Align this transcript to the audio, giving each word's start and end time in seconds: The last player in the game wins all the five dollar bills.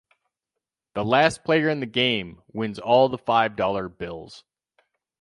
The 0.95 1.05
last 1.05 1.43
player 1.43 1.69
in 1.69 1.79
the 1.79 1.85
game 1.85 2.41
wins 2.51 2.79
all 2.79 3.07
the 3.07 3.19
five 3.19 3.55
dollar 3.55 3.87
bills. 3.87 4.43